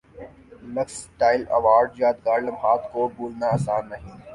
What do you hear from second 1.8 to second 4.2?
یادگار لمحات کو بھولنا اسان نہیں